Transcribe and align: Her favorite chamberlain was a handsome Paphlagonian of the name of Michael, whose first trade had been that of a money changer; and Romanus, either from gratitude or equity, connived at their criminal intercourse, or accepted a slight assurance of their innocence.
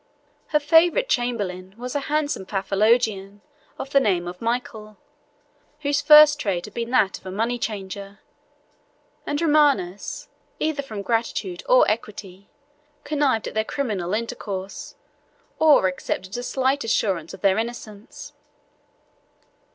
Her 0.47 0.59
favorite 0.59 1.07
chamberlain 1.09 1.75
was 1.77 1.93
a 1.93 1.99
handsome 2.09 2.47
Paphlagonian 2.47 3.41
of 3.77 3.91
the 3.91 3.99
name 3.99 4.27
of 4.27 4.41
Michael, 4.41 4.97
whose 5.81 6.01
first 6.01 6.39
trade 6.39 6.65
had 6.65 6.73
been 6.73 6.89
that 6.89 7.19
of 7.19 7.25
a 7.27 7.29
money 7.29 7.59
changer; 7.59 8.17
and 9.27 9.39
Romanus, 9.39 10.27
either 10.59 10.81
from 10.81 11.03
gratitude 11.03 11.61
or 11.69 11.85
equity, 11.87 12.49
connived 13.03 13.47
at 13.49 13.53
their 13.53 13.63
criminal 13.63 14.15
intercourse, 14.15 14.95
or 15.59 15.85
accepted 15.85 16.35
a 16.35 16.41
slight 16.41 16.83
assurance 16.83 17.35
of 17.35 17.41
their 17.41 17.59
innocence. 17.59 18.33